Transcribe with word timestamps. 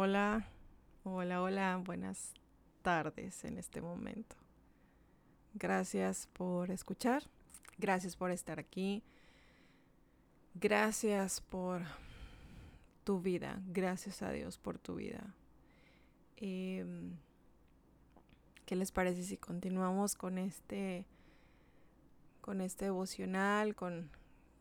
Hola, 0.00 0.46
hola, 1.02 1.42
hola, 1.42 1.82
buenas 1.84 2.32
tardes 2.82 3.42
en 3.42 3.58
este 3.58 3.80
momento. 3.80 4.36
Gracias 5.54 6.28
por 6.34 6.70
escuchar, 6.70 7.24
gracias 7.78 8.14
por 8.14 8.30
estar 8.30 8.60
aquí, 8.60 9.02
gracias 10.54 11.40
por 11.40 11.82
tu 13.02 13.20
vida, 13.20 13.60
gracias 13.66 14.22
a 14.22 14.30
Dios 14.30 14.56
por 14.56 14.78
tu 14.78 14.94
vida. 14.94 15.34
Em, 16.36 17.16
¿Qué 18.66 18.76
les 18.76 18.92
parece 18.92 19.24
si 19.24 19.36
continuamos 19.36 20.14
con 20.14 20.38
este, 20.38 21.06
con 22.40 22.60
este 22.60 22.84
devocional, 22.84 23.74
con 23.74 24.08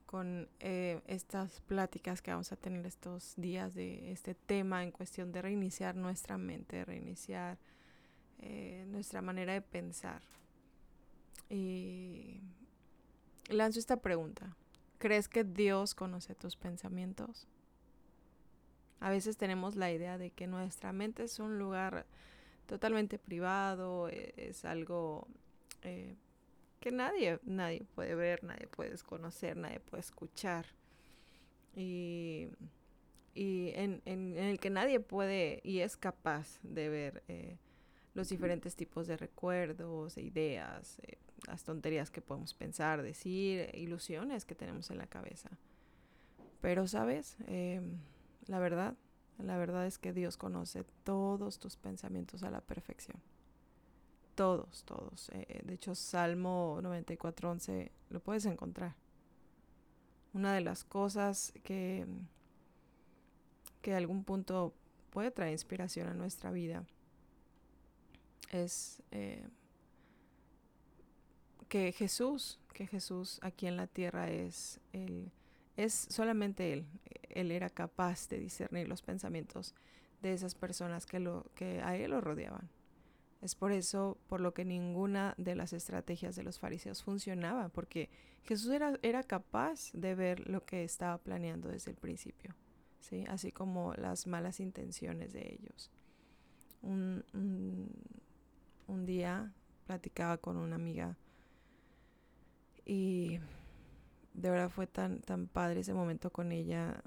con 0.07 0.47
eh, 0.61 1.01
estas 1.05 1.59
pláticas 1.61 2.21
que 2.21 2.31
vamos 2.31 2.51
a 2.51 2.55
tener 2.55 2.85
estos 2.85 3.33
días 3.35 3.75
de 3.75 4.11
este 4.11 4.33
tema 4.33 4.81
en 4.81 4.91
cuestión 4.91 5.33
de 5.33 5.41
reiniciar 5.41 5.95
nuestra 5.95 6.37
mente, 6.37 6.85
reiniciar 6.85 7.57
eh, 8.39 8.85
nuestra 8.87 9.21
manera 9.21 9.53
de 9.53 9.61
pensar. 9.61 10.21
Y 11.49 12.39
lanzo 13.49 13.79
esta 13.79 13.97
pregunta. 13.97 14.55
¿Crees 14.97 15.27
que 15.27 15.43
Dios 15.43 15.93
conoce 15.93 16.35
tus 16.35 16.55
pensamientos? 16.55 17.45
A 19.01 19.09
veces 19.09 19.35
tenemos 19.35 19.75
la 19.75 19.91
idea 19.91 20.17
de 20.17 20.31
que 20.31 20.47
nuestra 20.47 20.93
mente 20.93 21.25
es 21.25 21.37
un 21.39 21.59
lugar 21.59 22.05
totalmente 22.65 23.19
privado, 23.19 24.07
e, 24.09 24.33
es 24.37 24.63
algo 24.63 25.27
eh, 25.83 26.15
que 26.79 26.91
nadie, 26.91 27.39
nadie 27.43 27.85
puede 27.95 28.15
ver, 28.15 28.43
nadie 28.43 28.67
puede 28.67 28.97
conocer, 28.99 29.57
nadie 29.57 29.79
puede 29.79 30.01
escuchar. 30.01 30.65
Y, 31.75 32.49
en, 33.35 34.01
el 34.05 34.59
que 34.59 34.69
nadie 34.69 34.99
puede 34.99 35.61
y 35.63 35.79
es 35.79 35.95
capaz 35.95 36.59
de 36.63 36.89
ver 36.89 37.23
eh, 37.27 37.57
los 38.15 38.29
diferentes 38.29 38.75
tipos 38.75 39.05
de 39.05 39.15
recuerdos, 39.15 40.17
e 40.17 40.23
ideas, 40.23 40.97
eh, 41.03 41.17
las 41.45 41.63
tonterías 41.63 42.09
que 42.09 42.21
podemos 42.21 42.55
pensar, 42.55 43.03
decir, 43.03 43.69
ilusiones 43.75 44.43
que 44.43 44.55
tenemos 44.55 44.89
en 44.89 44.97
la 44.97 45.05
cabeza. 45.05 45.51
Pero, 46.61 46.87
¿sabes? 46.87 47.37
Em, 47.45 47.99
la 48.47 48.57
verdad, 48.59 48.95
la 49.37 49.57
verdad 49.57 49.85
es 49.85 49.99
que 49.99 50.13
Dios 50.13 50.35
conoce 50.35 50.83
todos 51.03 51.59
tus 51.59 51.77
pensamientos 51.77 52.41
a 52.41 52.49
la 52.49 52.61
perfección. 52.61 53.21
Todos, 54.37 54.83
todos. 54.83 55.29
Eh, 55.29 55.47
eh, 55.49 55.61
de 55.63 55.73
hecho, 55.73 55.95
Salmo 55.95 56.79
94.11 56.83 57.89
lo 58.11 58.19
puedes 58.19 58.45
encontrar. 58.45 58.93
Una 60.31 60.53
de 60.53 60.61
las 60.61 60.83
cosas 60.83 61.53
que, 61.63 62.05
que 63.81 63.95
algún 63.95 64.23
punto 64.23 64.75
puede 65.09 65.31
traer 65.31 65.53
inspiración 65.53 66.07
a 66.07 66.13
nuestra 66.13 66.51
vida 66.51 66.85
es 68.51 69.01
eh, 69.09 69.43
que 71.67 71.91
Jesús, 71.91 72.59
que 72.73 72.85
Jesús 72.85 73.39
aquí 73.41 73.65
en 73.65 73.75
la 73.75 73.87
tierra 73.87 74.29
es 74.29 74.79
él, 74.93 75.31
es 75.77 75.93
solamente 76.11 76.73
él. 76.73 76.85
Él 77.29 77.51
era 77.51 77.71
capaz 77.71 78.29
de 78.29 78.37
discernir 78.37 78.87
los 78.87 79.01
pensamientos 79.01 79.73
de 80.21 80.33
esas 80.33 80.53
personas 80.53 81.07
que, 81.07 81.19
lo, 81.19 81.47
que 81.55 81.81
a 81.81 81.95
él 81.95 82.11
lo 82.11 82.21
rodeaban. 82.21 82.69
Es 83.41 83.55
por 83.55 83.71
eso 83.71 84.17
por 84.27 84.41
lo 84.41 84.53
que 84.53 84.65
ninguna 84.65 85.35
de 85.37 85.55
las 85.55 85.73
estrategias 85.73 86.35
de 86.35 86.43
los 86.43 86.59
fariseos 86.59 87.03
funcionaba, 87.03 87.69
porque 87.69 88.09
Jesús 88.43 88.71
era, 88.71 88.97
era 89.03 89.23
capaz 89.23 89.91
de 89.93 90.15
ver 90.15 90.49
lo 90.49 90.65
que 90.65 90.83
estaba 90.83 91.17
planeando 91.17 91.69
desde 91.69 91.91
el 91.91 91.97
principio, 91.97 92.55
¿sí? 92.99 93.25
así 93.27 93.51
como 93.51 93.93
las 93.93 94.25
malas 94.25 94.59
intenciones 94.59 95.33
de 95.33 95.53
ellos. 95.53 95.91
Un, 96.81 97.23
un 98.87 99.05
día 99.05 99.53
platicaba 99.85 100.37
con 100.37 100.57
una 100.57 100.75
amiga 100.75 101.17
y 102.85 103.39
de 104.33 104.49
verdad 104.49 104.69
fue 104.69 104.87
tan, 104.87 105.19
tan 105.21 105.47
padre 105.47 105.81
ese 105.81 105.93
momento 105.93 106.31
con 106.31 106.51
ella. 106.51 107.03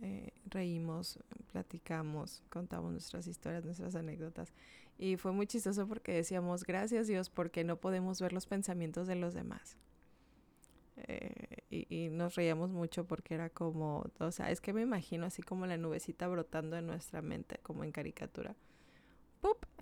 Eh, 0.00 0.31
reímos, 0.52 1.18
platicamos, 1.50 2.42
contamos 2.50 2.92
nuestras 2.92 3.26
historias, 3.26 3.64
nuestras 3.64 3.94
anécdotas. 3.94 4.52
Y 4.98 5.16
fue 5.16 5.32
muy 5.32 5.46
chistoso 5.46 5.88
porque 5.88 6.12
decíamos, 6.12 6.64
gracias 6.64 7.08
Dios, 7.08 7.30
porque 7.30 7.64
no 7.64 7.76
podemos 7.76 8.20
ver 8.20 8.32
los 8.32 8.46
pensamientos 8.46 9.06
de 9.06 9.16
los 9.16 9.34
demás. 9.34 9.76
Eh, 10.96 11.56
y, 11.70 12.10
nos 12.10 12.34
reíamos 12.34 12.70
mucho 12.70 13.06
porque 13.06 13.34
era 13.34 13.48
como, 13.48 14.04
o 14.18 14.30
sea, 14.30 14.50
es 14.50 14.60
que 14.60 14.72
me 14.72 14.82
imagino 14.82 15.26
así 15.26 15.42
como 15.42 15.66
la 15.66 15.76
nubecita 15.78 16.28
brotando 16.28 16.76
en 16.76 16.86
nuestra 16.86 17.22
mente, 17.22 17.58
como 17.62 17.82
en 17.82 17.92
caricatura. 17.92 18.54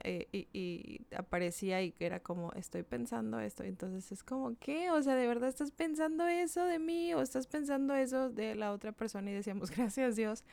Eh, 0.03 0.29
y, 0.33 1.03
aparecía 1.15 1.83
y 1.83 1.95
era 1.99 2.21
como, 2.21 2.53
estoy 2.53 2.83
pensando 2.83 3.39
esto. 3.41 3.63
Entonces 3.65 4.11
es 4.13 4.23
como, 4.23 4.57
¿qué? 4.59 4.91
O 4.91 5.03
sea, 5.03 5.15
¿de 5.15 5.27
verdad 5.27 5.49
estás 5.49 5.71
pensando 5.71 6.27
eso 6.27 6.65
de 6.65 6.79
mí? 6.79 7.13
¿O 7.15 7.21
estás 7.21 7.47
pensando 7.47 7.95
eso 7.95 8.31
de 8.31 8.55
la 8.55 8.73
otra 8.73 8.93
persona? 8.93 9.31
Y 9.31 9.35
decíamos, 9.35 9.71
gracias 9.77 10.17
Dios, 10.17 10.45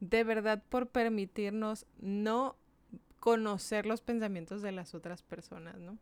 de 0.00 0.24
verdad 0.24 0.62
por 0.68 0.88
permitirnos 0.88 1.86
no 1.98 2.56
conocer 3.20 3.86
los 3.86 4.00
pensamientos 4.00 4.62
de 4.62 4.72
las 4.72 4.94
otras 4.94 5.22
personas, 5.22 5.78
¿no? 5.78 5.98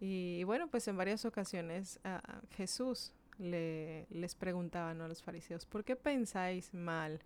Y 0.00 0.44
bueno, 0.44 0.68
pues 0.68 0.88
en 0.88 0.96
varias 0.96 1.24
ocasiones 1.24 2.00
a 2.04 2.42
Jesús 2.50 3.12
le, 3.38 4.06
les 4.10 4.34
preguntaba 4.34 4.90
a 4.90 4.94
los 4.94 5.22
fariseos, 5.22 5.64
¿por 5.64 5.84
qué 5.84 5.94
pensáis 5.94 6.74
mal 6.74 7.20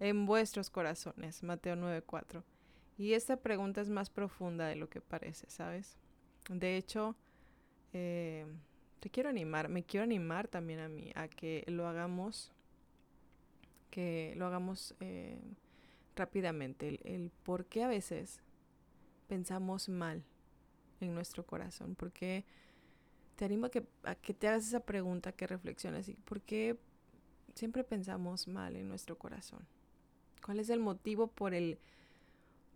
en 0.00 0.26
vuestros 0.26 0.70
corazones? 0.70 1.42
Mateo 1.42 1.76
9:4. 1.76 2.42
Y 3.00 3.14
esta 3.14 3.38
pregunta 3.38 3.80
es 3.80 3.88
más 3.88 4.10
profunda 4.10 4.66
de 4.66 4.76
lo 4.76 4.90
que 4.90 5.00
parece, 5.00 5.48
¿sabes? 5.48 5.96
De 6.50 6.76
hecho, 6.76 7.16
eh, 7.94 8.44
te 9.00 9.08
quiero 9.08 9.30
animar, 9.30 9.70
me 9.70 9.84
quiero 9.84 10.04
animar 10.04 10.48
también 10.48 10.80
a 10.80 10.88
mí 10.90 11.10
a 11.14 11.26
que 11.26 11.64
lo 11.66 11.88
hagamos, 11.88 12.52
que 13.90 14.34
lo 14.36 14.44
hagamos 14.44 14.94
eh, 15.00 15.40
rápidamente, 16.14 17.00
el, 17.04 17.30
por 17.42 17.64
qué 17.64 17.84
a 17.84 17.88
veces 17.88 18.42
pensamos 19.28 19.88
mal 19.88 20.22
en 21.00 21.14
nuestro 21.14 21.46
corazón, 21.46 21.94
por 21.94 22.12
qué 22.12 22.44
te 23.36 23.46
animo 23.46 23.64
a 23.64 23.70
que, 23.70 23.82
a 24.02 24.14
que 24.14 24.34
te 24.34 24.46
hagas 24.46 24.66
esa 24.66 24.80
pregunta, 24.80 25.32
que 25.32 25.46
reflexiones, 25.46 26.06
y 26.10 26.12
¿por 26.16 26.42
qué 26.42 26.76
siempre 27.54 27.82
pensamos 27.82 28.46
mal 28.46 28.76
en 28.76 28.88
nuestro 28.88 29.16
corazón? 29.16 29.66
¿Cuál 30.44 30.60
es 30.60 30.68
el 30.68 30.80
motivo 30.80 31.28
por 31.28 31.54
el, 31.54 31.78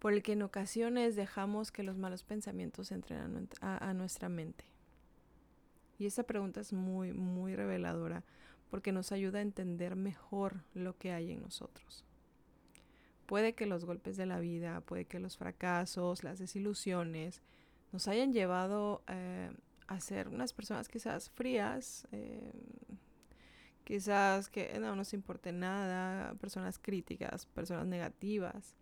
por 0.04 0.12
el 0.12 0.22
que 0.22 0.32
en 0.32 0.42
ocasiones 0.42 1.16
dejamos 1.16 1.72
que 1.72 1.82
los 1.82 1.96
malos 1.96 2.24
pensamientos 2.24 2.92
entren 2.92 3.48
a, 3.62 3.88
a 3.88 3.94
nuestra 3.94 4.28
mente? 4.28 4.66
Y 5.98 6.04
esa 6.04 6.24
pregunta 6.24 6.60
es 6.60 6.74
muy, 6.74 7.14
muy 7.14 7.56
reveladora 7.56 8.22
porque 8.68 8.92
nos 8.92 9.12
ayuda 9.12 9.38
a 9.38 9.40
entender 9.40 9.96
mejor 9.96 10.62
lo 10.74 10.98
que 10.98 11.12
hay 11.12 11.32
en 11.32 11.40
nosotros. 11.40 12.04
Puede 13.24 13.54
que 13.54 13.64
los 13.64 13.86
golpes 13.86 14.18
de 14.18 14.26
la 14.26 14.40
vida, 14.40 14.82
puede 14.82 15.06
que 15.06 15.18
los 15.20 15.38
fracasos, 15.38 16.22
las 16.22 16.38
desilusiones 16.38 17.40
nos 17.90 18.06
hayan 18.06 18.34
llevado 18.34 19.02
eh, 19.08 19.50
a 19.86 20.00
ser 20.00 20.28
unas 20.28 20.52
personas 20.52 20.86
quizás 20.86 21.30
frías, 21.30 22.06
eh, 22.12 22.52
quizás 23.84 24.50
que 24.50 24.78
no 24.78 24.96
nos 24.96 25.14
importe 25.14 25.50
nada, 25.50 26.34
personas 26.34 26.78
críticas, 26.78 27.46
personas 27.46 27.86
negativas. 27.86 28.76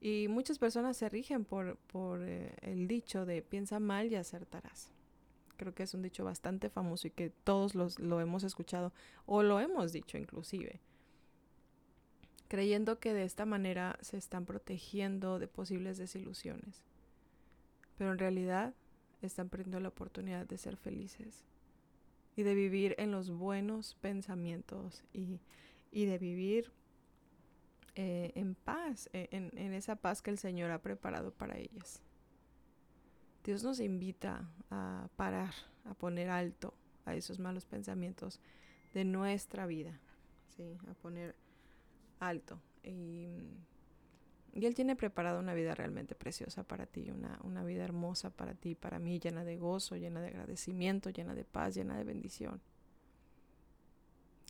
Y 0.00 0.28
muchas 0.28 0.58
personas 0.58 0.96
se 0.96 1.08
rigen 1.08 1.44
por, 1.44 1.76
por 1.76 2.22
eh, 2.22 2.54
el 2.62 2.88
dicho 2.88 3.26
de 3.26 3.42
piensa 3.42 3.80
mal 3.80 4.10
y 4.10 4.16
acertarás. 4.16 4.90
Creo 5.56 5.74
que 5.74 5.82
es 5.82 5.92
un 5.92 6.02
dicho 6.02 6.24
bastante 6.24 6.70
famoso 6.70 7.06
y 7.06 7.10
que 7.10 7.30
todos 7.44 7.74
los, 7.74 7.98
lo 7.98 8.20
hemos 8.20 8.44
escuchado 8.44 8.92
o 9.26 9.42
lo 9.42 9.60
hemos 9.60 9.92
dicho 9.92 10.16
inclusive 10.16 10.80
creyendo 12.50 12.98
que 12.98 13.14
de 13.14 13.22
esta 13.22 13.46
manera 13.46 13.96
se 14.00 14.16
están 14.16 14.44
protegiendo 14.44 15.38
de 15.38 15.46
posibles 15.46 15.98
desilusiones. 15.98 16.82
Pero 17.96 18.10
en 18.10 18.18
realidad 18.18 18.74
están 19.22 19.48
perdiendo 19.48 19.78
la 19.78 19.90
oportunidad 19.90 20.46
de 20.46 20.58
ser 20.58 20.76
felices 20.76 21.44
y 22.34 22.42
de 22.42 22.56
vivir 22.56 22.96
en 22.98 23.12
los 23.12 23.30
buenos 23.30 23.94
pensamientos 24.00 25.04
y, 25.12 25.38
de 25.92 26.18
vivir 26.18 26.72
eh, 28.02 28.32
en 28.34 28.54
paz, 28.54 29.10
e, 29.12 29.28
en, 29.30 29.50
en 29.58 29.74
esa 29.74 29.94
paz 29.94 30.22
que 30.22 30.30
el 30.30 30.38
Señor 30.38 30.70
ha 30.70 30.80
preparado 30.80 31.34
para 31.34 31.58
ellas. 31.58 32.00
Dios 33.44 33.62
nos 33.62 33.78
invita 33.78 34.48
a 34.70 35.10
parar, 35.16 35.52
a 35.84 35.92
poner 35.92 36.30
alto 36.30 36.72
a 37.04 37.14
esos 37.14 37.38
malos 37.38 37.66
pensamientos 37.66 38.40
de 38.94 39.04
nuestra 39.04 39.66
vida, 39.66 40.00
¿sí? 40.56 40.78
a 40.90 40.94
poner 40.94 41.36
alto. 42.20 42.58
Y, 42.82 43.26
Él 44.54 44.74
tiene 44.74 44.96
preparado 44.96 45.38
una 45.38 45.52
vida 45.52 45.74
realmente 45.74 46.14
preciosa 46.14 46.62
para 46.62 46.86
ti, 46.86 47.10
una, 47.10 47.38
una 47.42 47.64
vida 47.64 47.84
hermosa 47.84 48.30
para 48.30 48.54
ti, 48.54 48.74
para 48.74 48.98
mí, 48.98 49.20
llena 49.20 49.44
de 49.44 49.58
gozo, 49.58 49.96
llena 49.96 50.22
de 50.22 50.28
agradecimiento, 50.28 51.10
llena 51.10 51.34
de 51.34 51.44
paz, 51.44 51.74
llena 51.74 51.98
de 51.98 52.04
bendición. 52.04 52.62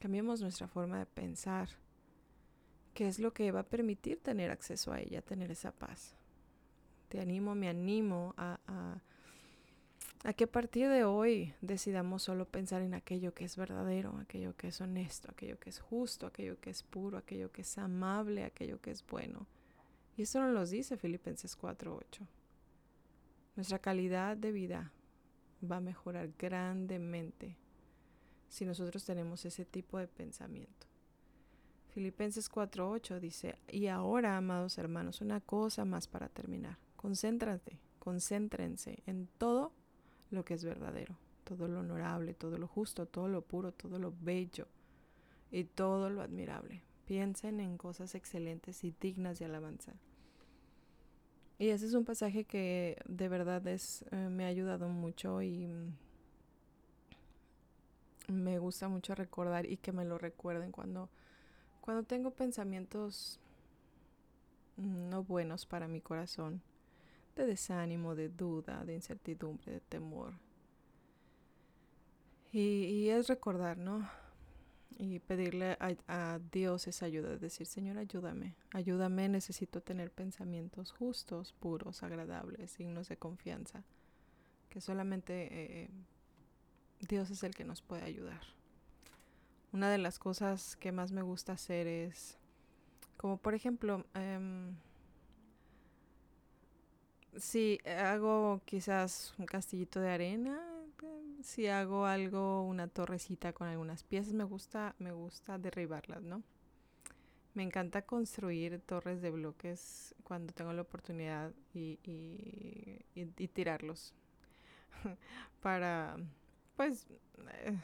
Cambiemos 0.00 0.40
nuestra 0.40 0.68
forma 0.68 1.00
de 1.00 1.06
pensar, 1.06 1.68
que 3.00 3.08
es 3.08 3.18
lo 3.18 3.32
que 3.32 3.50
va 3.50 3.60
a 3.60 3.62
permitir 3.62 4.22
tener 4.22 4.50
acceso 4.50 4.92
a 4.92 5.00
ella, 5.00 5.22
tener 5.22 5.50
esa 5.50 5.72
paz. 5.72 6.14
Te 7.08 7.18
animo, 7.18 7.54
me 7.54 7.70
animo 7.70 8.34
a, 8.36 8.60
a, 8.66 9.00
a 10.28 10.32
que 10.34 10.44
a 10.44 10.52
partir 10.52 10.90
de 10.90 11.04
hoy 11.04 11.54
decidamos 11.62 12.24
solo 12.24 12.44
pensar 12.44 12.82
en 12.82 12.92
aquello 12.92 13.32
que 13.32 13.46
es 13.46 13.56
verdadero, 13.56 14.18
aquello 14.18 14.54
que 14.54 14.68
es 14.68 14.82
honesto, 14.82 15.30
aquello 15.30 15.58
que 15.58 15.70
es 15.70 15.80
justo, 15.80 16.26
aquello 16.26 16.60
que 16.60 16.68
es 16.68 16.82
puro, 16.82 17.16
aquello 17.16 17.50
que 17.50 17.62
es 17.62 17.78
amable, 17.78 18.44
aquello 18.44 18.82
que 18.82 18.90
es 18.90 19.02
bueno. 19.06 19.46
Y 20.18 20.24
eso 20.24 20.38
nos 20.42 20.52
lo 20.52 20.66
dice 20.66 20.98
Filipenses 20.98 21.56
4:8. 21.56 22.26
Nuestra 23.56 23.78
calidad 23.78 24.36
de 24.36 24.52
vida 24.52 24.92
va 25.64 25.76
a 25.76 25.80
mejorar 25.80 26.28
grandemente 26.38 27.56
si 28.50 28.66
nosotros 28.66 29.06
tenemos 29.06 29.46
ese 29.46 29.64
tipo 29.64 29.96
de 29.96 30.06
pensamiento. 30.06 30.89
Filipenses 31.90 32.48
4:8 32.48 33.20
dice, 33.20 33.56
y 33.68 33.88
ahora, 33.88 34.36
amados 34.36 34.78
hermanos, 34.78 35.20
una 35.20 35.40
cosa 35.40 35.84
más 35.84 36.06
para 36.06 36.28
terminar. 36.28 36.78
Concéntrate, 36.96 37.78
concéntrense 37.98 39.02
en 39.06 39.28
todo 39.38 39.72
lo 40.30 40.44
que 40.44 40.54
es 40.54 40.64
verdadero, 40.64 41.16
todo 41.44 41.66
lo 41.66 41.80
honorable, 41.80 42.34
todo 42.34 42.58
lo 42.58 42.68
justo, 42.68 43.06
todo 43.06 43.28
lo 43.28 43.42
puro, 43.42 43.72
todo 43.72 43.98
lo 43.98 44.12
bello 44.20 44.66
y 45.50 45.64
todo 45.64 46.10
lo 46.10 46.22
admirable. 46.22 46.82
Piensen 47.06 47.58
en 47.58 47.76
cosas 47.76 48.14
excelentes 48.14 48.84
y 48.84 48.94
dignas 49.00 49.38
de 49.38 49.46
alabanza. 49.46 49.94
Y 51.58 51.68
ese 51.68 51.86
es 51.86 51.94
un 51.94 52.04
pasaje 52.04 52.44
que 52.44 52.96
de 53.06 53.28
verdad 53.28 53.66
es, 53.66 54.04
eh, 54.12 54.16
me 54.30 54.44
ha 54.44 54.48
ayudado 54.48 54.88
mucho 54.88 55.42
y 55.42 55.68
me 58.28 58.58
gusta 58.58 58.88
mucho 58.88 59.14
recordar 59.14 59.66
y 59.66 59.76
que 59.76 59.92
me 59.92 60.04
lo 60.04 60.16
recuerden 60.16 60.72
cuando, 60.72 61.10
cuando 61.80 62.02
tengo 62.02 62.30
pensamientos 62.30 63.38
no 64.76 65.22
buenos 65.22 65.66
para 65.66 65.88
mi 65.88 66.00
corazón, 66.00 66.62
de 67.36 67.46
desánimo, 67.46 68.14
de 68.14 68.28
duda, 68.28 68.84
de 68.84 68.94
incertidumbre, 68.94 69.72
de 69.72 69.80
temor. 69.80 70.34
Y, 72.52 73.08
es 73.08 73.28
recordar, 73.28 73.78
¿no? 73.78 74.08
y 74.98 75.18
pedirle 75.20 75.78
a, 75.80 76.38
Dios 76.52 76.86
esa 76.86 77.06
ayuda, 77.06 77.38
decir, 77.38 77.66
Señor, 77.66 77.96
ayúdame, 77.96 78.54
ayúdame, 78.72 79.30
necesito 79.30 79.80
tener 79.80 80.10
pensamientos 80.10 80.92
justos, 80.92 81.54
puros, 81.54 82.02
agradables, 82.02 82.72
signos 82.72 83.08
de 83.08 83.16
confianza, 83.16 83.82
que 84.68 84.82
solamente 84.82 85.48
eh, 85.84 85.90
Dios 87.08 87.30
es 87.30 87.42
el 87.44 87.54
que 87.54 87.64
nos 87.64 87.80
puede 87.80 88.02
ayudar. 88.02 88.42
Una 89.72 89.90
de 89.90 89.98
las 89.98 90.18
cosas 90.18 90.76
que 90.76 90.90
más 90.90 91.12
me 91.12 91.22
gusta 91.22 91.52
hacer 91.52 91.86
es, 91.86 92.38
como 93.16 93.36
por 93.36 93.54
ejemplo, 93.54 94.04
em, 94.14 94.74
si 97.36 97.78
hago 97.86 98.60
quizás 98.64 99.34
un 99.38 99.46
castillito 99.46 100.00
de 100.00 100.10
arena, 100.10 100.60
si 101.42 101.68
hago 101.68 102.06
algo, 102.06 102.62
una 102.62 102.88
torrecita 102.88 103.52
con 103.52 103.68
algunas 103.68 104.02
piezas, 104.02 104.32
me 104.34 104.44
gusta, 104.44 104.94
me 104.98 105.12
gusta 105.12 105.58
derribarlas, 105.58 106.22
¿no? 106.22 106.42
Me 107.54 107.62
encanta 107.62 108.02
construir 108.02 108.80
torres 108.80 109.22
de 109.22 109.30
bloques 109.30 110.14
cuando 110.22 110.52
tengo 110.52 110.72
la 110.72 110.82
oportunidad 110.82 111.52
y, 111.74 111.98
y, 112.04 113.46
tirarlos. 113.48 114.14
Para, 115.62 116.16
pues, 116.76 117.06
eh, 117.64 117.78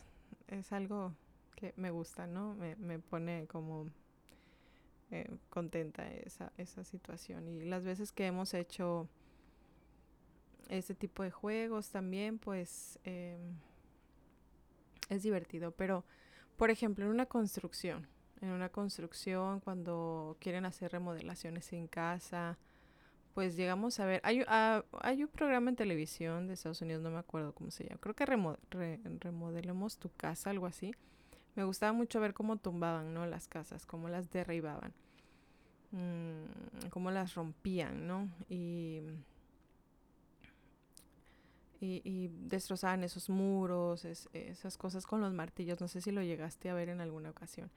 es 0.48 0.72
algo 0.72 1.12
que 1.56 1.72
me 1.76 1.90
gusta, 1.90 2.26
¿no? 2.26 2.54
Me, 2.54 2.76
me 2.76 2.98
pone 3.00 3.46
como 3.48 3.90
eh, 5.10 5.38
contenta 5.50 6.08
esa, 6.12 6.52
esa 6.56 6.84
situación. 6.84 7.48
Y 7.48 7.60
las 7.60 7.84
veces 7.84 8.12
que 8.12 8.26
hemos 8.26 8.54
hecho 8.54 9.08
este 10.68 10.94
tipo 10.94 11.22
de 11.22 11.30
juegos 11.30 11.90
también, 11.90 12.38
pues 12.38 12.98
em, 13.04 13.56
es 15.08 15.22
divertido. 15.22 15.70
Pero, 15.72 16.04
por 16.56 16.70
ejemplo, 16.70 17.04
en 17.04 17.10
una 17.10 17.26
construcción, 17.26 18.08
en 18.40 18.50
una 18.50 18.68
construcción, 18.68 19.60
cuando 19.60 20.36
quieren 20.40 20.66
hacer 20.66 20.92
remodelaciones 20.92 21.72
en 21.72 21.86
casa, 21.86 22.58
pues 23.32 23.54
llegamos 23.54 24.00
a 24.00 24.06
ver, 24.06 24.20
hay, 24.24 24.44
ah, 24.48 24.82
hay 25.02 25.22
un 25.22 25.28
programa 25.28 25.70
en 25.70 25.76
televisión 25.76 26.46
de 26.48 26.54
Estados 26.54 26.80
Unidos, 26.80 27.02
no 27.02 27.10
me 27.10 27.18
acuerdo 27.18 27.52
cómo 27.54 27.70
se 27.70 27.84
llama, 27.84 28.00
creo 28.00 28.14
que 28.14 28.24
remodelemos 28.24 29.98
tu 29.98 30.08
casa, 30.08 30.50
algo 30.50 30.66
así. 30.66 30.94
Me 31.56 31.64
gustaba 31.64 31.92
mucho 31.92 32.20
ver 32.20 32.34
cómo 32.34 32.58
tumbaban, 32.58 33.12
¿no? 33.12 33.26
Las 33.26 33.48
casas, 33.48 33.86
cómo 33.86 34.08
las 34.08 34.30
derribaban, 34.30 34.92
mm, 35.90 36.88
cómo 36.90 37.10
las 37.10 37.34
rompían, 37.34 38.06
¿no? 38.06 38.28
Y 38.48 39.00
y, 41.80 42.30
destrozaban 42.48 43.04
esos 43.04 43.28
muros, 43.28 44.04
esas 44.04 44.76
cosas 44.76 45.06
con 45.06 45.20
los 45.20 45.32
martillos. 45.32 45.80
No 45.80 45.88
sé 45.88 46.00
si 46.00 46.10
lo 46.10 46.22
llegaste 46.22 46.70
a 46.70 46.74
ver 46.74 46.88
en 46.88 47.00
alguna 47.00 47.30
ocasión. 47.30 47.70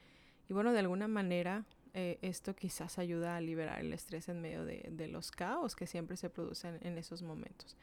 Y 0.48 0.54
bueno, 0.54 0.72
de 0.72 0.80
alguna 0.80 1.08
manera 1.08 1.66
eh, 1.94 2.18
esto 2.22 2.56
quizás 2.56 2.98
ayuda 2.98 3.36
a 3.36 3.42
liberar 3.42 3.80
el 3.80 3.94
estrés 3.94 4.30
en 4.30 4.42
medio 4.42 4.66
de, 4.66 5.08
los 5.08 5.32
caos 5.32 5.76
que 5.76 5.88
siempre 5.88 6.18
se 6.18 6.30
producen 6.30 6.80
en 6.82 6.98
esos 6.98 7.22
momentos. 7.22 7.76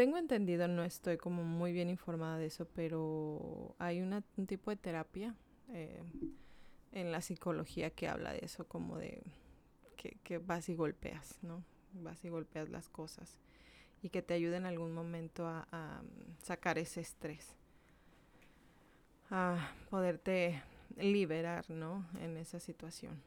Tengo 0.00 0.16
entendido, 0.16 0.66
no 0.66 0.82
estoy 0.82 1.18
como 1.18 1.44
muy 1.44 1.74
bien 1.74 1.90
informada 1.90 2.38
de 2.38 2.46
eso, 2.46 2.66
pero 2.74 3.74
hay 3.78 4.00
un 4.00 4.24
tipo 4.46 4.70
de 4.70 4.78
terapia 4.78 5.34
eh, 5.68 6.02
en 6.92 7.12
la 7.12 7.20
psicología 7.20 7.90
que 7.90 8.08
habla 8.08 8.32
de 8.32 8.38
eso, 8.42 8.66
como 8.66 8.96
de 8.96 9.22
que, 10.24 10.38
vas 10.38 10.70
y 10.70 10.74
golpeas, 10.74 11.38
¿no? 11.42 11.62
Vas 11.92 12.24
y 12.24 12.30
golpeas 12.30 12.70
las 12.70 12.88
cosas 12.88 13.36
y 14.00 14.08
que 14.08 14.22
te 14.22 14.32
ayude 14.32 14.56
en 14.56 14.64
algún 14.64 14.94
momento 14.94 15.46
a, 15.46 16.00
mm, 16.02 16.42
sacar 16.42 16.78
ese 16.78 17.02
estrés, 17.02 17.54
a 19.28 19.70
poderte 19.90 20.62
liberar, 20.96 21.68
¿no? 21.68 22.06
En 22.22 22.38
esa 22.38 22.58
situación. 22.58 23.20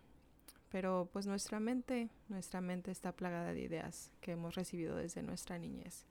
Pero 0.71 1.07
pues 1.13 1.27
nuestra 1.27 1.59
mente, 1.59 2.09
nuestra 2.29 2.61
mente 2.61 2.89
está 2.89 3.11
plagada 3.11 3.53
de 3.53 3.61
ideas 3.61 4.11
que 4.21 4.31
hemos 4.31 4.55
recibido 4.55 4.95
desde 4.95 5.21
nuestra 5.21 5.59
niñez. 5.59 6.07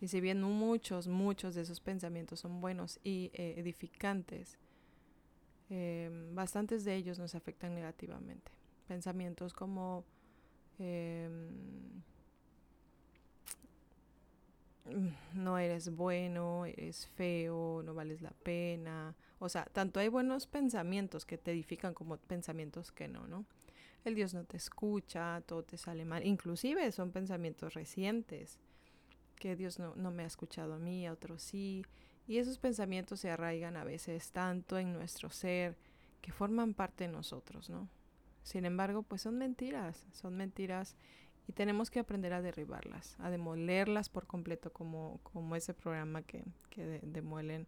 Y 0.00 0.08
si 0.08 0.20
bien 0.20 0.40
muchos, 0.42 1.08
muchos 1.08 1.54
de 1.54 1.62
esos 1.62 1.80
pensamientos 1.80 2.40
son 2.40 2.60
buenos 2.60 2.98
y 3.04 3.30
eh, 3.34 3.54
edificantes, 3.58 4.58
em, 5.68 6.34
bastantes 6.34 6.84
de 6.84 6.94
ellos 6.94 7.18
nos 7.18 7.34
afectan 7.34 7.74
negativamente. 7.74 8.50
Pensamientos 8.88 9.52
como 9.52 10.04
em, 10.78 12.02
Mm, 14.90 15.08
no 15.34 15.58
eres 15.58 15.94
bueno, 15.94 16.64
eres 16.66 17.06
feo, 17.06 17.82
no 17.84 17.94
vales 17.94 18.22
la 18.22 18.30
pena. 18.30 19.14
O 19.38 19.48
sea, 19.48 19.64
tanto 19.66 20.00
hay 20.00 20.08
buenos 20.08 20.46
pensamientos 20.46 21.24
que 21.24 21.38
te 21.38 21.52
edifican 21.52 21.94
como 21.94 22.16
pensamientos 22.16 22.92
que 22.92 23.08
no, 23.08 23.26
¿no? 23.26 23.44
El 24.04 24.14
Dios 24.14 24.34
no 24.34 24.44
te 24.44 24.56
escucha, 24.56 25.42
todo 25.46 25.62
te 25.62 25.76
sale 25.76 26.04
mal. 26.04 26.26
Inclusive 26.26 26.90
son 26.92 27.12
pensamientos 27.12 27.74
recientes, 27.74 28.58
que 29.40 29.56
Dios 29.56 29.80
no, 29.80 29.96
no 29.96 30.12
me 30.12 30.22
ha 30.22 30.26
escuchado 30.26 30.74
a 30.74 30.78
mí, 30.78 31.06
a 31.06 31.12
otros 31.12 31.42
sí. 31.42 31.84
Y 32.28 32.38
esos 32.38 32.58
pensamientos 32.58 33.18
se 33.18 33.30
arraigan 33.30 33.76
a 33.76 33.82
veces 33.82 34.30
tanto 34.30 34.78
en 34.78 34.92
nuestro 34.92 35.30
ser 35.30 35.76
que 36.20 36.30
forman 36.30 36.74
parte 36.74 37.04
de 37.04 37.12
nosotros, 37.12 37.68
¿no? 37.70 37.88
Sin 38.44 38.64
embargo, 38.64 39.02
pues 39.02 39.22
son 39.22 39.38
mentiras, 39.38 40.06
son 40.12 40.36
mentiras 40.36 40.94
y 41.48 41.52
tenemos 41.52 41.90
que 41.90 41.98
aprender 41.98 42.32
a 42.32 42.42
derribarlas, 42.42 43.16
a 43.18 43.30
demolerlas 43.30 44.08
por 44.08 44.26
completo, 44.26 44.72
como, 44.72 45.18
como 45.24 45.56
ese 45.56 45.74
programa 45.74 46.22
que, 46.22 46.44
que 46.68 47.00
demuelen, 47.02 47.66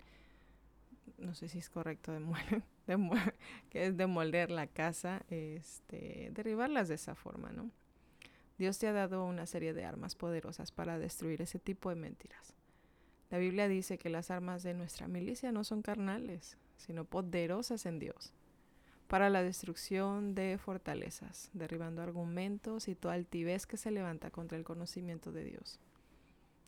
no 1.18 1.34
sé 1.34 1.48
si 1.48 1.58
es 1.58 1.68
correcto, 1.68 2.12
demuelen, 2.12 2.62
que 3.70 3.86
es 3.86 3.96
demoler 3.96 4.50
la 4.50 4.66
casa, 4.66 5.22
este, 5.30 6.30
derribarlas 6.32 6.88
de 6.88 6.94
esa 6.94 7.14
forma, 7.14 7.50
¿no? 7.52 7.70
Dios 8.62 8.78
te 8.78 8.86
ha 8.86 8.92
dado 8.92 9.24
una 9.24 9.44
serie 9.46 9.74
de 9.74 9.84
armas 9.84 10.14
poderosas 10.14 10.70
para 10.70 10.96
destruir 10.96 11.42
ese 11.42 11.58
tipo 11.58 11.88
de 11.88 11.96
mentiras. 11.96 12.54
La 13.28 13.38
Biblia 13.38 13.66
dice 13.66 13.98
que 13.98 14.08
las 14.08 14.30
armas 14.30 14.62
de 14.62 14.72
nuestra 14.72 15.08
milicia 15.08 15.50
no 15.50 15.64
son 15.64 15.82
carnales, 15.82 16.56
sino 16.76 17.04
poderosas 17.04 17.86
en 17.86 17.98
Dios 17.98 18.32
para 19.08 19.30
la 19.30 19.42
destrucción 19.42 20.36
de 20.36 20.58
fortalezas, 20.58 21.50
derribando 21.54 22.02
argumentos 22.02 22.86
y 22.86 22.94
toda 22.94 23.14
altivez 23.14 23.66
que 23.66 23.76
se 23.76 23.90
levanta 23.90 24.30
contra 24.30 24.56
el 24.56 24.62
conocimiento 24.62 25.32
de 25.32 25.42
Dios, 25.42 25.80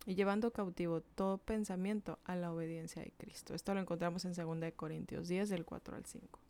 y 0.04 0.16
llevando 0.16 0.52
cautivo 0.52 1.00
todo 1.00 1.38
pensamiento 1.38 2.18
a 2.24 2.34
la 2.34 2.52
obediencia 2.52 3.02
de 3.02 3.12
Cristo. 3.16 3.54
Esto 3.54 3.72
lo 3.72 3.80
encontramos 3.80 4.24
en 4.24 4.32
2 4.32 4.72
Corintios 4.74 5.28
10, 5.28 5.48
del 5.48 5.64
4 5.64 5.94
al 5.94 6.06
5. 6.06 6.40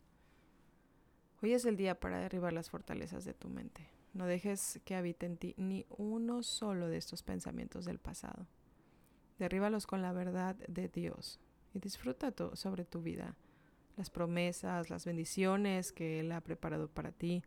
Hoy 1.43 1.53
es 1.53 1.65
el 1.65 1.77
día 1.77 1.99
para 1.99 2.17
derribar 2.17 2.51
las 2.51 2.71
fortalezas 2.71 3.25
de 3.25 3.35
tu 3.35 3.47
mente. 3.47 3.94
No 4.15 4.25
dejes 4.25 4.81
que 4.83 4.95
habite 4.95 5.27
en 5.27 5.37
ti 5.37 5.53
ni 5.57 5.85
uno 5.89 6.41
solo 6.41 6.87
de 6.87 6.97
estos 6.97 7.21
pensamientos 7.21 7.85
del 7.85 7.99
pasado. 7.99 8.47
Derríbalos 9.37 9.85
con 9.85 10.01
la 10.01 10.11
verdad 10.11 10.55
de 10.67 10.87
Dios 10.87 11.39
y 11.75 11.79
disfruta 11.79 12.33
sobre 12.53 12.85
tu 12.85 13.03
vida 13.03 13.35
las 13.95 14.09
promesas, 14.09 14.89
las 14.89 15.05
bendiciones 15.05 15.91
que 15.91 16.21
Él 16.21 16.31
ha 16.31 16.41
preparado 16.41 16.89
para 16.89 17.11
ti, 17.11 17.43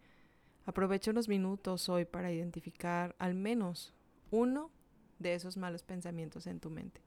Aprovecha 0.68 1.12
unos 1.12 1.28
minutos 1.28 1.88
hoy 1.88 2.04
para 2.04 2.30
identificar 2.30 3.16
al 3.18 3.34
menos 3.34 3.94
uno 4.30 4.70
de 5.18 5.32
esos 5.32 5.56
malos 5.56 5.82
pensamientos 5.82 6.46
en 6.46 6.60
tu 6.60 6.68
mente 6.68 7.00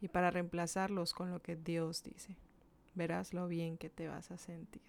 y 0.00 0.06
para 0.06 0.30
reemplazarlos 0.30 1.12
con 1.12 1.32
lo 1.32 1.42
que 1.42 1.56
Dios 1.56 2.04
dice. 2.04 2.36
Verás 2.94 3.34
lo 3.34 3.48
bien 3.48 3.76
que 3.76 3.90
te 3.90 4.06
vas 4.06 4.30
a 4.30 4.38
sentir. 4.38 4.84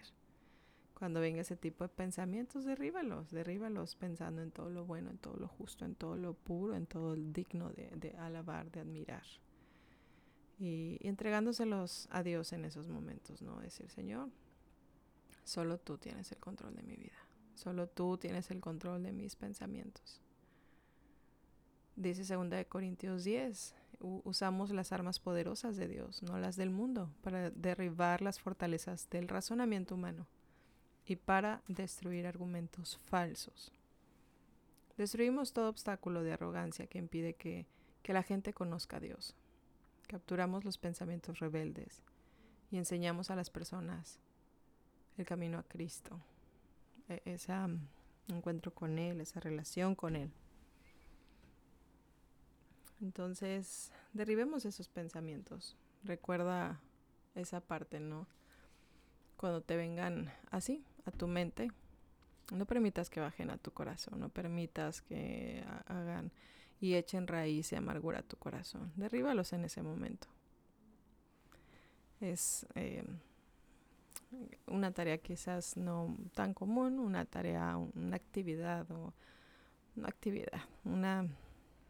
Cuando 0.94 1.20
venga 1.20 1.42
ese 1.42 1.56
tipo 1.56 1.84
de 1.84 1.90
pensamientos, 1.90 2.66
derríbalos, 2.66 3.32
derríbalos 3.32 3.96
pensando 3.96 4.42
en 4.42 4.52
todo 4.52 4.70
lo 4.70 4.86
bueno, 4.86 5.10
en 5.10 5.18
todo 5.18 5.36
lo 5.38 5.48
justo, 5.48 5.86
en 5.86 5.96
todo 5.96 6.16
lo 6.16 6.34
puro, 6.34 6.76
en 6.76 6.86
todo 6.86 7.16
lo 7.16 7.32
digno 7.32 7.70
de, 7.70 8.16
alabar, 8.20 8.72
de 8.72 8.82
admirar. 8.82 9.24
Y, 10.60 11.00
entregándoselos 11.02 12.08
a 12.12 12.22
Dios 12.24 12.54
en 12.54 12.66
esos 12.66 12.88
momentos, 12.88 13.42
¿no? 13.42 13.60
Decir, 13.60 13.90
Señor, 13.90 14.30
solo 15.44 15.80
tú 15.80 15.98
tienes 15.98 16.32
el 16.32 16.38
control 16.38 16.76
de 16.76 16.84
mi 16.84 16.96
vida, 16.96 17.18
solo 17.56 17.88
tú 17.88 18.18
tienes 18.18 18.52
el 18.52 18.62
control 18.62 19.04
de 19.04 19.12
mis 19.12 19.36
pensamientos. 19.36 20.22
Dice 21.96 22.34
2 22.34 22.66
Corintios 22.70 23.24
10, 23.24 23.76
usamos 24.00 24.72
las 24.72 24.92
armas 24.92 25.20
poderosas 25.20 25.76
de 25.76 25.88
Dios, 25.88 26.22
no 26.24 26.38
las 26.38 26.56
del 26.56 26.70
mundo, 26.70 27.10
para 27.22 27.50
derribar 27.50 28.22
las 28.22 28.40
fortalezas 28.40 29.10
del 29.10 29.28
razonamiento 29.28 29.96
humano 29.96 30.28
y 31.06 31.16
para 31.16 31.62
destruir 31.68 32.28
argumentos 32.28 32.98
falsos. 32.98 33.72
Destruimos 34.98 35.54
todo 35.54 35.70
obstáculo 35.70 36.24
de 36.24 36.34
arrogancia 36.34 36.88
que 36.88 37.00
impide 37.00 37.34
que, 37.34 37.66
que 38.04 38.14
la 38.14 38.24
gente 38.24 38.54
conozca 38.54 38.98
a 38.98 39.00
Dios. 39.00 39.36
Capturamos 40.08 40.66
los 40.66 40.78
pensamientos 40.78 41.40
rebeldes 41.40 42.04
y 42.70 42.78
enseñamos 42.78 43.32
a 43.32 43.36
las 43.36 43.50
personas 43.50 44.20
el 45.18 45.26
camino 45.26 45.58
a 45.58 45.64
Cristo, 45.64 46.20
e, 47.10 47.22
ese 47.26 47.54
encuentro 48.28 48.74
con 48.74 48.98
Él, 48.98 49.22
esa 49.22 49.40
relación 49.40 49.96
con 49.96 50.16
Él. 50.16 50.32
Entonces, 53.02 53.92
derribemos 54.14 54.66
esos 54.66 54.88
pensamientos. 54.88 55.76
Recuerda 56.04 56.80
esa 57.36 57.60
parte, 57.60 58.00
¿no? 58.00 58.28
Cuando 59.38 59.62
te 59.62 59.76
vengan 59.76 60.32
así, 60.52 60.86
a 61.06 61.12
tu 61.12 61.28
mente, 61.28 61.72
no 62.52 62.66
permitas 62.66 63.10
que 63.10 63.20
bajen 63.20 63.50
a 63.50 63.58
tu 63.58 63.72
corazón, 63.72 64.20
no 64.20 64.30
permitas 64.30 65.02
que 65.02 65.64
hagan 65.86 66.32
y 66.80 66.96
echen 66.96 67.28
raíz 67.28 67.72
y 67.72 67.76
amargura 67.76 68.20
a 68.20 68.24
tu 68.24 68.38
corazón. 68.38 68.92
Derríbalos 68.96 69.54
en 69.54 69.66
ese 69.66 69.82
momento. 69.82 70.28
Es 72.20 72.66
eh, 72.76 73.04
una 74.68 74.92
tarea 74.92 75.18
quizás 75.18 75.78
no 75.78 76.18
tan 76.34 76.54
común, 76.54 77.00
una 77.00 77.26
tarea, 77.26 77.78
una 77.78 78.16
actividad 78.16 78.90
o 78.92 79.14
una 79.96 80.08
actividad, 80.08 80.62
una 80.84 81.28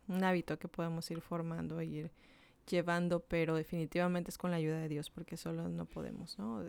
un 0.08 0.24
hábito 0.24 0.58
que 0.60 0.67
podemos 0.67 1.10
ir 1.12 1.22
formando 1.22 1.79
e 1.79 1.86
ir 1.86 2.12
llevando, 2.70 3.22
pero 3.22 3.55
definitivamente 3.55 4.32
es 4.32 4.38
con 4.38 4.51
la 4.51 4.58
ayuda 4.58 4.79
de 4.79 4.89
Dios, 4.89 5.10
porque 5.10 5.38
solo 5.38 5.70
no 5.70 5.86
podemos, 5.86 6.38
¿no? 6.39 6.63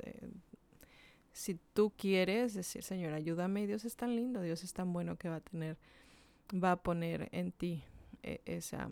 Si 1.34 1.56
tú 1.72 1.92
quieres 1.96 2.54
decir, 2.54 2.84
Señor, 2.84 3.12
ayúdame, 3.12 3.66
Dios 3.66 3.84
es 3.84 3.96
tan 3.96 4.14
lindo, 4.14 4.40
Dios 4.40 4.62
es 4.62 4.72
tan 4.72 4.92
bueno 4.92 5.16
que 5.16 5.28
va 5.28 5.36
a 5.36 5.40
tener, 5.40 5.76
va 6.52 6.70
a 6.72 6.76
poner 6.76 7.28
en 7.32 7.50
ti 7.50 7.82
eh, 8.22 8.40
esa, 8.44 8.88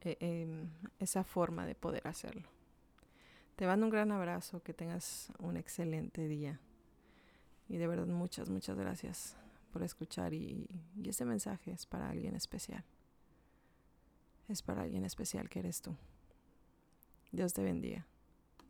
eh, 0.00 0.16
em, 0.20 0.70
esa 0.98 1.24
forma 1.24 1.66
de 1.66 1.74
poder 1.74 2.08
hacerlo. 2.08 2.48
Te 3.56 3.66
mando 3.66 3.84
un 3.84 3.90
gran 3.90 4.10
abrazo, 4.12 4.62
que 4.62 4.72
tengas 4.72 5.30
un 5.38 5.58
excelente 5.58 6.26
día. 6.26 6.58
Y 7.68 7.76
de 7.76 7.86
verdad 7.86 8.06
muchas, 8.06 8.48
muchas 8.48 8.78
gracias 8.78 9.36
por 9.74 9.82
escuchar 9.82 10.32
y, 10.32 10.70
y 10.96 11.10
ese 11.10 11.26
mensaje 11.26 11.70
es 11.70 11.84
para 11.84 12.08
alguien 12.08 12.34
especial. 12.34 12.82
Es 14.48 14.62
para 14.62 14.82
alguien 14.82 15.04
especial 15.04 15.50
que 15.50 15.58
eres 15.58 15.82
tú. 15.82 15.94
Dios 17.30 17.52
te 17.52 17.62
bendiga. 17.62 18.06